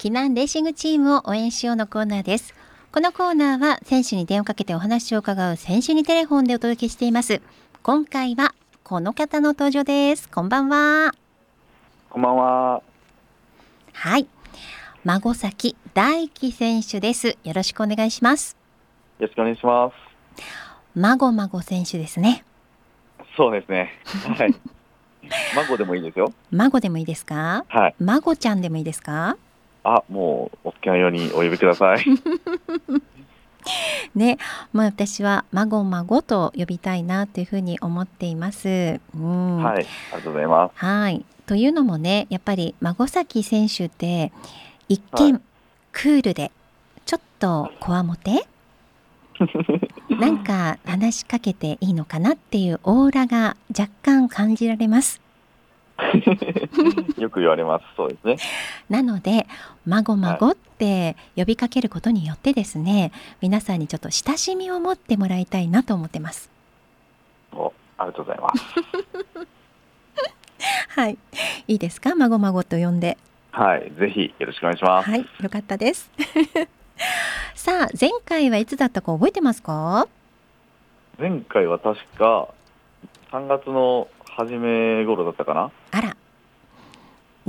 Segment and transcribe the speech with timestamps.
[0.00, 2.54] 避難レーシングチームを応援しようのコーナーです。
[2.90, 7.42] このコーナーは選手に電話かけてお話を伺う選手にテレフォンでお届けしています。
[7.82, 10.26] 今回はこの方の登場です。
[10.30, 11.12] こんばんは。
[12.08, 12.82] こんばんは。
[13.92, 14.26] はい。
[15.04, 17.36] 孫崎大輝選手です。
[17.44, 18.56] よろしくお願いします。
[19.18, 19.94] よろしくお願いします。
[20.94, 22.42] 孫孫選手ですね。
[23.36, 23.90] そうですね。
[24.38, 24.54] はい。
[25.54, 26.32] 孫でもいいですよ。
[26.50, 27.66] 孫でもいいですか？
[27.68, 27.94] はい。
[28.00, 29.36] 孫ちゃんでもいいですか？
[29.84, 32.04] あもうお好きなようにお呼びください
[34.14, 34.38] ね、
[34.72, 39.00] まあ私は孫孫と呼びたいなというふうに思っています。
[39.14, 41.24] うん、はいありがとうございますはい。
[41.46, 44.32] というのもね、やっぱり孫崎選手って
[44.88, 45.42] 一見はい
[45.92, 46.50] クールで
[47.04, 48.46] ちょっとこわもて、
[50.08, 55.20] なんか話しかけていいのかなっていうオーラが若干感じられます。
[57.18, 57.84] よく言われます。
[57.96, 58.36] そうですね。
[58.88, 59.46] なので
[59.86, 66.50] 孫孫って呼びかけることによってですね、皆さんにちょっと親しみを持ってもらいたいなと思ってます。
[67.52, 68.64] おありがとうございます。
[71.00, 71.18] はい。
[71.68, 72.14] いいですか？
[72.14, 73.16] 孫孫と呼んで。
[73.52, 73.92] はい。
[73.98, 75.10] ぜひよろしくお願いします。
[75.10, 76.10] はい、よかったです。
[77.54, 80.06] さあ、前回はいつだったか覚えてますか？
[81.18, 82.48] 前回は確か
[83.32, 85.70] 3月の初め頃だったかな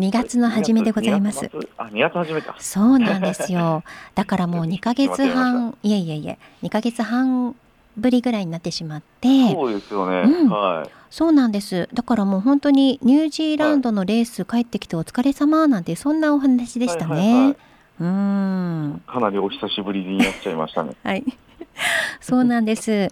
[0.02, 1.49] 2月の初めでございます2。
[1.49, 3.83] 月末あ2月初めかそうなんですよ。
[4.16, 7.55] だからもう2ヶ月半、いえいえいえ、2ヶ月半
[7.95, 11.89] ぶりぐらいになってしまって、そうですよね、うんはいそうなんです。
[11.94, 17.55] だからもう本当にニュージーランドのレース帰ってきてお疲れ様なんてそんなお話でしたはいはいはねい。
[17.99, 19.02] うーん。
[19.05, 21.25] かなりお久しぶりにやっちゃいましたね はい。
[22.22, 23.09] そうなんです。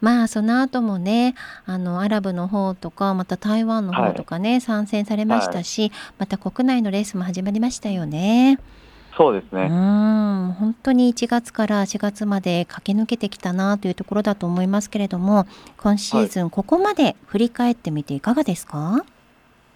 [0.00, 1.34] まあその後もね、
[1.66, 8.58] あのアラブの方とかまた台湾の方とかね、参戦されましたし、また国内のレースも始まりましたよね。
[8.60, 8.80] う
[9.16, 19.04] そうですね、ん、本当に1月から4月まで駆け抜けてきたなというところだと思いますけれども、今シーズンここまで振り返ってみていかがですか？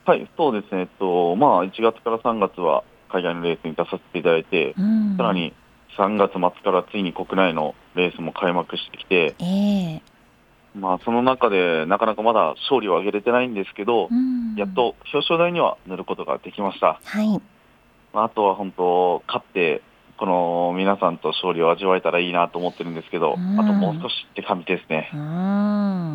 [0.07, 5.17] はい、そうですね、えっと、まあ、1月から3月は海外のレースに出させていただいて、うん。
[5.17, 5.53] さらに
[5.99, 10.03] 3月末からついに国内のレースも開幕してきて、ええ
[10.75, 17.01] まあ、その中でなかなかまだ勝利を挙げれてないんですけど、うんやっと表彰台には乗ることができました。
[17.03, 17.41] はい。
[18.13, 19.83] まあ、あとは本当、勝って、
[20.17, 25.11] この皆さんと勝利を味わえたらいいなと思ってるんですけど、うんあともう少しって感じですね。
[25.13, 25.21] うー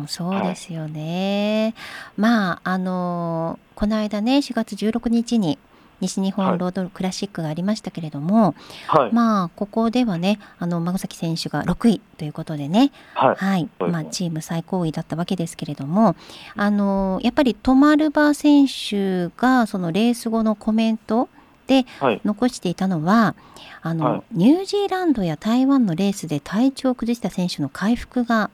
[0.04, 1.74] ん、そうですよね。
[2.16, 5.58] まああのこの間ね4月16日に
[6.00, 6.48] 西日はい。
[6.50, 8.54] 本ロードクラシックがありましたけれども、
[8.88, 16.16] はい、まあここではねあの孫崎選手が6位ということでね、はい、まあチーム最高位だったわけですけれども、
[16.56, 21.28] あのやっぱりトマルバ選手がそのレース後のコメント
[21.70, 23.36] ではい、残していたのは
[23.80, 24.22] あの、はい。
[24.32, 28.50] ニュージーランドや台湾のレースで体調を崩した選手の回復が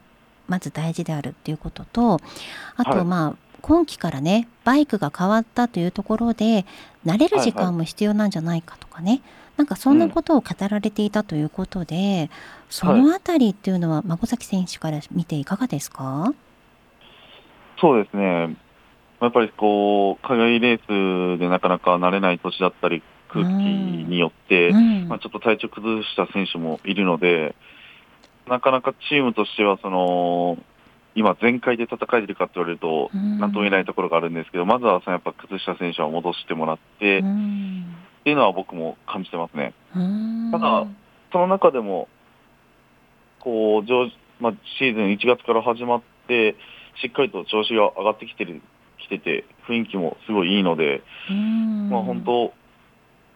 [0.49, 2.21] まず大事であるっていうことと
[2.77, 3.05] あと、はい。
[3.07, 6.65] まあ今季からねバイクが変わったというところで
[7.05, 9.23] 慣れる時はいは間も必要なんじゃないかとかね、
[9.57, 12.31] なんかそんなことを語られていたということで、
[12.69, 16.35] そのあたりっていうのは孫崎選手から見ていかがですか、
[17.81, 18.57] そうですね。
[19.21, 25.09] やっぱりこう、海外レースでなかなか慣れない年だったり、空気によって、うん。
[25.09, 27.55] まあ、ちょっと体調崩した選手もいるので、
[28.47, 30.59] なかなかチームとしては、その、
[31.17, 33.39] 今全開で戦えてるかって言われると、うん。
[33.39, 37.85] なんとも言えないところがあるんですけど、まずはそのやっぱ崩した選手は戻してもらって、うっん
[38.23, 39.73] ていうのは僕も感じてますね。
[39.97, 40.51] うん。
[40.53, 40.87] ただ
[41.33, 42.09] その中でも、
[43.41, 46.55] こう、上まあ、シーズン1月から始まって、
[47.01, 48.61] しっかりと調子が上がってきてる、
[48.99, 51.89] きてて、雰囲気もすごいいいので、うん。
[51.89, 52.53] まあ本当、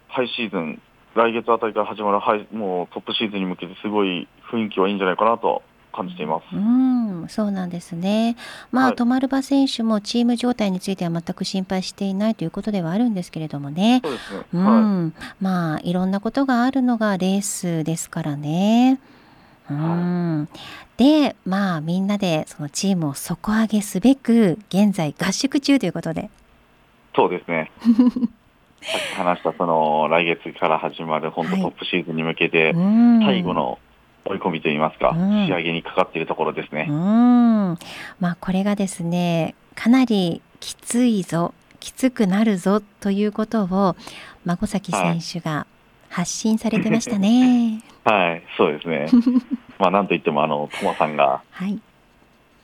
[0.09, 0.83] ハイシーズン、
[1.15, 6.57] 来月あたりから始まるハイもうトップシーズンに向けてすごい雰囲気はいいんじゃないかなと感じています。
[6.57, 8.37] うん、そうなんですね。
[8.73, 14.01] まあ、はいトマルバ選手もチーム状態については全く心配していないということではあるんですけれどもね。
[14.05, 14.45] そうですね。
[14.55, 14.83] うはい。
[14.83, 19.01] ん、まあいろんなことがあるのがレースですからね。
[19.71, 20.49] うん、
[20.97, 26.31] でまあみんなでそのチームを底上げすべく現在合宿中ということで。
[27.15, 27.71] そうですね。
[28.83, 33.79] さっき話したその来月から始まる本当はいトップシーズンに向けてうん最後の
[34.25, 36.85] 追い込みといいますか、うん仕上げにかかっているところですうね。
[36.85, 36.89] ん、
[38.21, 43.97] まあこれがですねかなりきついぞきつくなるぞということを
[44.45, 45.67] 孫崎選手が
[46.09, 47.83] 発信されてましたね。
[48.05, 49.07] はい、そうですね。
[49.79, 51.81] まあなんといってもあのトマさんがはい、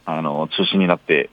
[0.05, 1.31] あの中心になって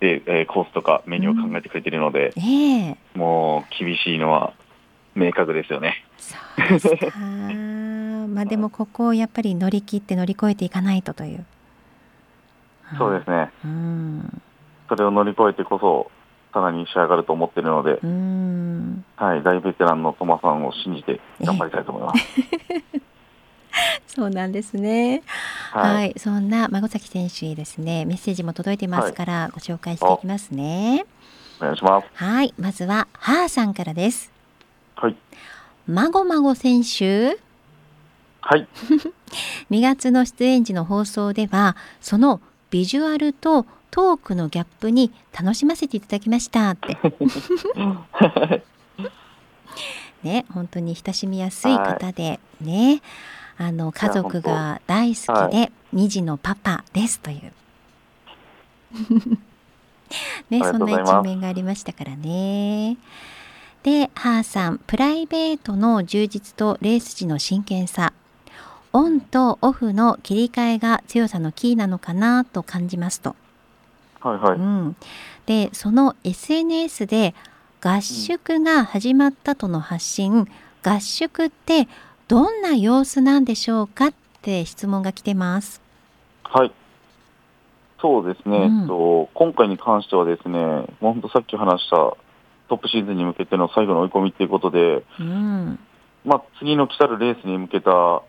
[0.00, 4.52] で、えーコースとかメニューを考えてくれているので、ええもう厳しいのは
[5.16, 6.04] 明確ですよね。
[6.18, 7.18] そうですか。
[8.28, 11.44] まあでもここをやっぱり乗り切って乗り越えていかないとという。
[12.98, 13.50] そうですね。
[13.64, 14.42] うん。
[14.88, 16.10] それを乗り越えてこそ、
[16.52, 19.04] さらに仕上がると思っているので、うん。
[19.16, 22.24] はい、大ベテランのトマさんを信じて頑張りたいと思います。
[24.06, 25.22] そうなんですね。
[25.72, 31.04] はい、はい、そんな孫崎選手にですね、メッセージも届いてますから、ご紹介していきますね。
[31.60, 32.06] お願いします。
[32.14, 34.35] はい、まずははーさんからです。
[34.96, 35.16] はい、
[35.86, 37.38] まごまご選手、
[38.40, 38.66] はい、
[39.70, 42.40] 2月の出演時の放送では、その
[42.70, 46.70] ビジュアルとトークのギャップに楽しませていただきました。
[46.70, 46.96] って。
[50.22, 52.40] ね、本当に親しみやすい方で。
[52.60, 53.02] ね、
[53.58, 57.52] あの家族が大好きで2児のパパですという。
[60.50, 62.96] ね、そんな一面がありましたからね。
[63.86, 68.12] で、ハーさん、プライベートの充実とレース時の真剣さ、
[68.92, 73.36] オンとオフの切り替えが強さのキーなのかなと感じますと。
[74.20, 74.58] はい、はい。
[74.58, 74.96] うん、
[75.46, 77.36] で、その SNS で
[77.80, 80.48] 合宿が始まったとの発信、
[80.82, 81.86] 合宿って
[82.26, 85.80] どんな様子なんでしょうかって質問が来てます。
[86.42, 86.72] はい。
[88.00, 92.16] そうですね、うんえっと、今回に関してはですね、もう本当さっき話した
[92.68, 95.78] トップシーズンに向けての最後の追い込みということで、うん、
[96.24, 98.22] まあ、次の来たるレースに向けた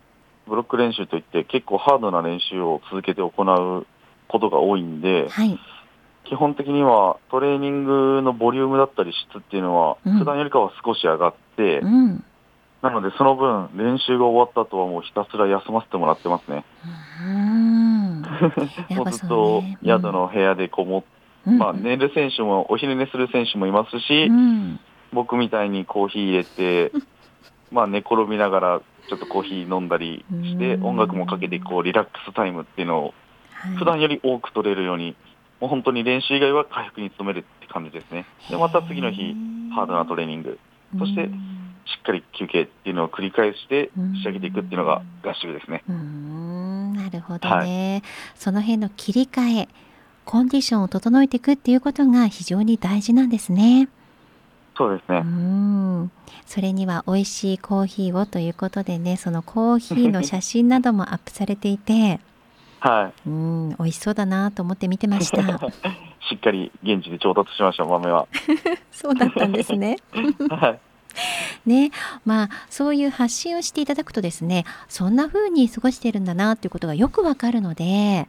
[0.47, 3.87] ブロック練習といって結構ハードな練習を続けて行う
[4.27, 5.59] ことが多いんで、はい、
[6.25, 12.23] 基本的にはトレーニングのボリュームだったり質っていうのはうん普段よりかは少し上がって、うん、
[12.81, 16.63] なのでその分練習が終わった後はもうひたすら休ませてもらってますね。
[18.95, 19.63] もうずっと。
[19.83, 21.16] 宿の部屋でこもっうん、
[21.51, 24.79] まあ、寝る選手も、お昼寝する選手もいますし、うん、
[25.13, 26.91] 僕みたいにコーヒー入れて、
[27.71, 30.85] まあ、寝転びながら、ちょっとコーヒー飲んだりして、うん。
[30.87, 33.13] 音楽もかけて、こう、リラックスタイムっていうのを、
[33.51, 33.75] はい。
[33.77, 35.15] 普段より多く取れるように、
[35.61, 38.25] もう本当に練習以外は回復に努めるって感じですね。
[38.49, 39.35] で、また次の日、
[39.73, 40.59] ハードなトレーニング、
[40.99, 41.57] そしてうん
[41.87, 44.15] しっかり休憩っていうのを繰り返してうん。
[44.17, 45.83] 仕上げていくっていうのが合宿ですね。
[45.87, 46.93] うーん。
[46.93, 48.03] なるほどね、
[48.35, 49.69] その辺の切り替え
[50.27, 53.83] コンディションを整えていくっていうことが非常に大事なんですね。
[53.83, 53.89] う
[54.77, 55.19] そうですね。
[55.21, 56.11] ん
[56.45, 62.19] それには美味しいコーヒーをということでねそのコーヒーの写真などもアップされていて
[62.81, 63.29] はい。
[63.29, 65.41] うん美味しそうだなと思って見てました。
[66.29, 68.27] しっかり現地で調達しました、豆は。
[68.91, 69.95] そうだったんですね。
[70.51, 70.77] は
[71.65, 71.69] い。
[71.69, 71.91] ね
[72.25, 78.27] まあそういう発信をしていただくとですねそんな風に過ごしてるんだなっていうことがよくわかるので、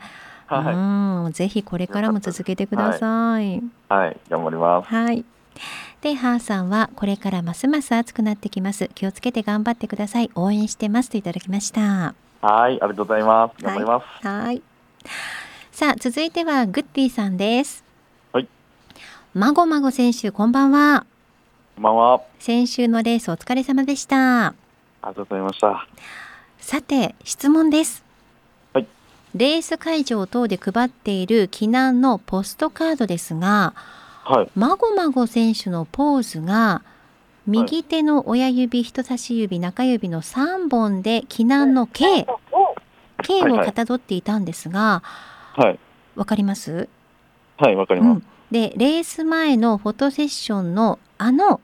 [0.48, 0.74] はい。
[0.74, 3.62] うんぜひこれからも続けてください。
[3.88, 4.16] はい。
[4.28, 4.88] 頑張ります。
[4.88, 5.24] はい。
[6.00, 8.88] で、ハーさんはこれからますます暑くなってきます。
[8.94, 10.30] 気をつけて頑張ってください。
[10.34, 12.14] 応援してますといただきました。
[12.40, 12.70] はい。
[12.70, 13.62] ありがとうございます。
[13.62, 14.26] 頑張ります。
[14.26, 14.62] はい。
[15.72, 17.84] さあ、続いてはグッディさんです。
[18.32, 18.48] はい。
[19.34, 21.04] まごまご選手、こんばんは。
[21.74, 22.20] こんばんは。
[22.38, 24.46] 先週のレースお疲れ様でした。
[24.46, 24.54] あ
[25.02, 25.86] りがとうございました。
[26.58, 28.07] さて、質問です。
[29.38, 29.52] はい。
[29.52, 33.74] レース会場等で配っている避難のポストカードですが、
[34.24, 34.50] はい。
[34.54, 36.82] まごまご選手のポーズが
[37.46, 42.26] 右手の親指、人差し指、中指の3本で避難の K、
[43.22, 45.02] K をかたどっていたんですが、
[45.54, 45.78] はい。
[46.14, 46.88] わかります、
[47.56, 47.74] はい。
[47.74, 51.60] わかりますうん。、で、レース前のフォトセッションのあの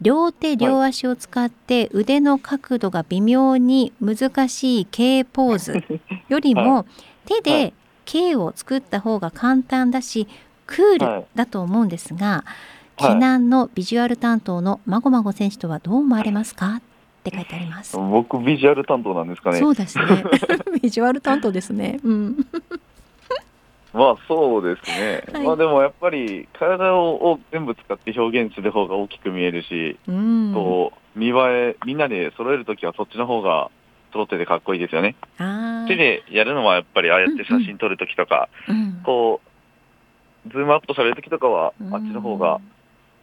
[0.00, 6.86] 両手両足を使って腕の角度が微妙に難しい K ポーズよりも
[7.26, 7.72] 手はでい
[8.04, 10.28] K を作った方が簡単だし
[10.66, 12.50] クールだと思うんですが、はい
[12.98, 16.80] 避難のビジュアル担当のまごまご選手とはどう思われますか？
[16.80, 16.82] っ
[17.22, 17.96] て書いてあります。
[17.96, 19.58] 僕、ビジュアル担当なんですかね。
[19.60, 20.04] そうですね。
[20.82, 22.00] ビジュアル担当ですね。
[22.02, 22.46] うん。
[23.92, 25.24] まあ、そうですね。
[25.32, 30.52] はいまあ、でもやっぱり、体をを全部使って表現する方が大きく見えるし、うん。
[30.54, 31.32] こう、見栄
[31.70, 33.70] え、みんなで揃えるときはそっちの方が、
[34.12, 35.16] 揃っててかっこいいですよね。
[35.88, 39.40] 手でやるのはやっぱり、ああやって写真撮るときとか、うんこ
[40.46, 42.60] う、ズームアップされるときとかは、うんあっちの方が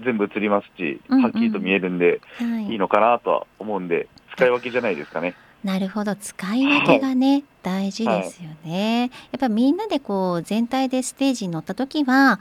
[0.04, 5.36] 全部映りますし、うんうんはっきりと見えるんで、はいいいのかなとは思うんで、使い分けじゃないですかね。
[5.66, 9.10] なるほど使い分けがね、大事ですよね。
[9.32, 12.40] やっぱみんなでこう全体でステージに乗った時は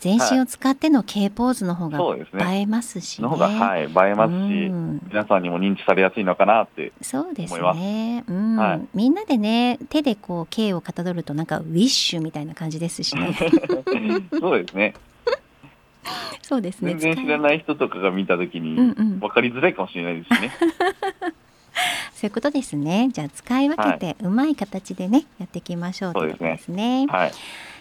[0.00, 1.98] 全身を使っての K ポーズの方が。
[2.50, 3.24] 映えますしね。
[3.24, 6.92] の方が、はい、映えますし、うん皆さんにも認知されやすいのかなって。
[7.02, 13.36] そうですね、うんはいみんなでね手でこう K をかたどるとなんかウィッシュみたいな感じですしね。
[14.40, 14.94] そうですね。
[16.40, 16.94] そうですね。
[16.94, 20.50] 全然知らない人とかが見たときに、分かりづらいかもしれないですね。
[22.22, 23.08] そういうことですね。
[23.12, 27.08] じゃあ使い分けてうまい形でね、やっていきましょうということですね。
[27.08, 27.32] はい。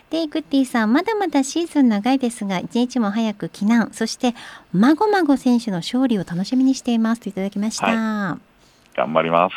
[0.10, 4.34] で、グッディさん、まだまだシーズン長いですが、一日も早く避難、そして、
[4.74, 7.86] まごまご選手の勝利を楽しみにしていますといただきました。
[7.86, 8.40] は
[8.96, 9.56] 頑張ります。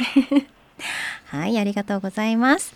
[1.49, 2.75] い、ありがとうございます。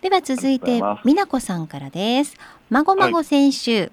[0.00, 2.38] では続いて美奈子さんからです。
[2.70, 3.92] まごまご選手、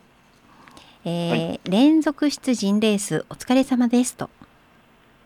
[1.04, 4.30] えー連続出陣レースお疲れ様ですと。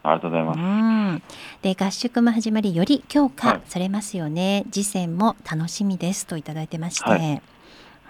[0.03, 0.59] ありがとうございます。
[0.59, 1.23] うん、
[1.61, 7.41] で合宿も始まりより強化はいされますよね、次戦も楽しみですといただいてまして、は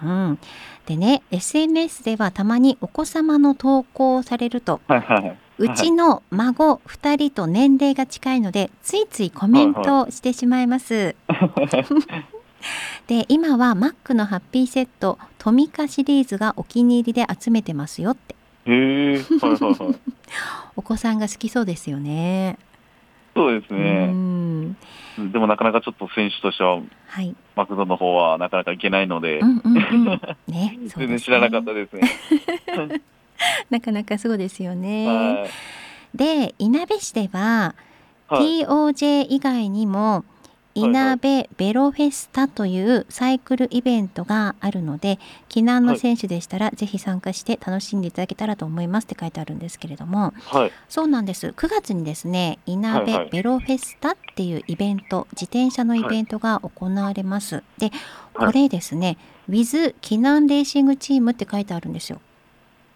[0.03, 0.39] うん、
[0.85, 5.37] でね SNS ではたまにお子様の投稿をされるとはいはい。
[5.57, 11.15] うちの孫2人と年齢が近いのでついついコメントをしてしまいます。
[13.07, 19.17] で今はマックのハッピーセットトミカシリーズがお気に入りで集めてますよってへえ。
[19.17, 19.95] はいはいはい。
[20.75, 22.57] お子さんが好きそうですよね。
[23.35, 24.07] うそうですね。
[24.07, 24.75] ん
[25.31, 30.05] でもなかなかちょっと選手としては、はいマクドの方はなかなか行けないので、うんうんうん。
[30.05, 32.01] ね、 ね全然知らなかったですね。
[33.69, 35.07] なかなかそうですよね。
[35.07, 36.17] はい。
[36.17, 37.75] で、いなべ市では、
[38.29, 38.61] はい。
[38.63, 40.23] TOJ 以外にも、
[40.73, 50.71] いなべベロフェスタというサイクルイベントがあるので、避難の選手でしたら、ぜひ参加して楽しんでいただけたらと思いますって書いてあるんですけれども、はい。
[50.89, 51.47] そうなんです。
[51.49, 57.63] 9月にですね、いなべはいはいベロフェスタっていうイベント、自転車のイベントが行われます。
[57.77, 57.99] で、はい
[58.33, 59.17] これですね、
[59.49, 62.21] With 避難レーシングチームって書いてあるんですよ。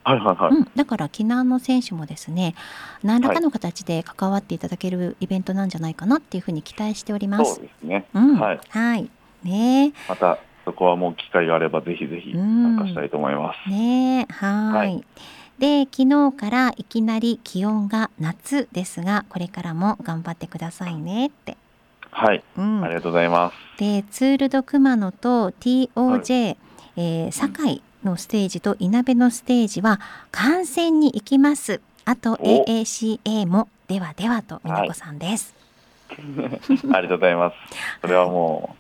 [0.06, 0.52] はいはいはい。
[0.54, 2.56] うん、だから避難の選手もですね
[3.04, 7.56] 何らかの形で関わっていただけるイベントなんじゃないかなっていうふうに期待しております。
[7.56, 8.06] そうですね。
[8.14, 8.60] うん、はい。
[8.70, 9.10] はい、
[9.44, 13.58] ねまた、そこはもう機会があれば、ぜひぜひ参加したいと思います。
[13.68, 14.78] えねえはい。
[14.78, 15.06] はい
[15.58, 21.56] で昨日からいきなり気温が夏ですがこれからも頑張ってくださいねって。
[22.12, 22.44] はい。
[22.58, 23.80] うんありがとうございます。
[23.80, 26.58] でツール・ド・熊野と TOJ、
[26.98, 30.00] えー堺のステージといなべのステージは
[30.32, 31.82] 観戦に行きます。
[32.06, 32.64] あとお。
[32.66, 35.54] AACA もではではと美奈子さんです、
[36.94, 37.56] ありがとうございます。
[38.02, 38.76] それはも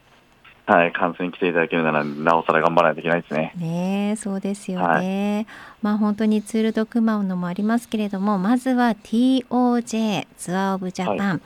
[0.67, 3.53] う、はい、観戦に来ていただけるなら、なおさら頑張らないといけないですね。
[3.55, 5.45] ねえそうですよね、
[5.81, 11.41] まあ本当にツール・ド・熊野もありますけれどもまずは TOJ ツアー・オブ・ジャパン、い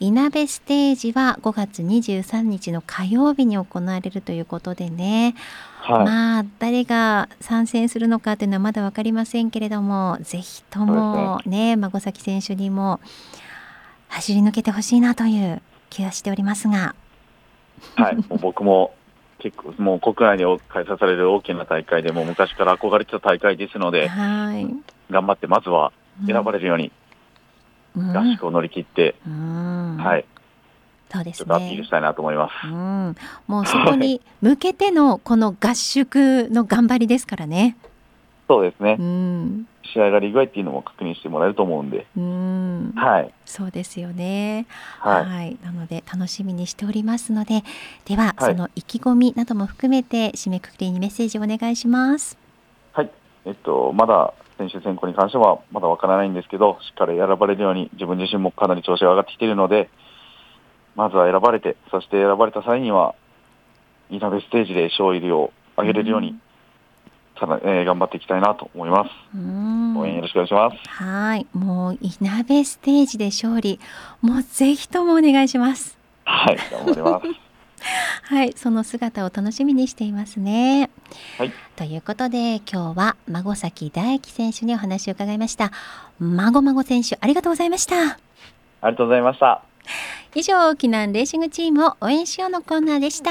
[0.00, 5.34] なべステージは5月23日の火曜日に行われるということでね、
[5.80, 6.04] はい。
[6.04, 11.74] まあ誰が参戦するのかというのはまだ分かりませんけれどもぜひともね。
[11.76, 13.00] 孫崎選手にも
[14.08, 16.94] 走り抜けてほしいなという気がしておりますが。
[17.96, 18.94] はい、もう僕も
[19.38, 24.66] 結構、もう国内で開催される大きな大会でもう昔から憧れてた大会ですので、はい。
[25.10, 25.92] 頑張ってまずは
[26.26, 26.92] 選ばれるようにうん
[27.98, 29.96] 合宿を乗り切って、うん。
[29.96, 30.24] はい、
[31.10, 32.66] そうですちょっとアピールねしたいなと思います。
[32.66, 37.76] うん、もうそこに向けてのこの合宿の頑張りですからね。
[38.48, 38.96] そうですね。
[38.98, 44.66] う、ん、仕上がり具合っていうのも確認してもらえると思うんで、うん、はい、そうですよね。
[45.00, 47.62] はい、なので楽しみにしておりますので、
[48.06, 48.52] では、はい。
[48.52, 52.47] その意気込みなども含めて締めくくりにメッセージをお願いします。
[53.48, 59.88] はい、えっと、まだ選手選考に関してはまだわからないんですけど、しっかり選ばれるように自分自身もかなり調子が上がってきているので、
[60.96, 63.14] まずは選ばれて、そして選ばれた際には、
[64.10, 66.38] イナベステージで勝利を上げれるように、
[67.38, 69.10] ただ、えー頑張っていきたいなと思います。
[69.34, 70.76] うん応援よろしくお願いします。
[70.88, 73.78] はい、もういなべステージで勝利、
[74.20, 75.96] もうぜひともお願いします。
[76.24, 77.26] はい、頑張ります。
[78.28, 80.90] はい、その姿を楽しみにしていますね。
[81.38, 85.72] はい、ということで今日は孫崎大輝選手にお話を伺いました。
[86.18, 87.96] まごまご選手ありがとうございました。
[87.96, 88.00] あ
[88.82, 89.62] りがとうございました。
[90.34, 93.30] 以上、沖縄レーシングチームを応援しようのコーナーでした。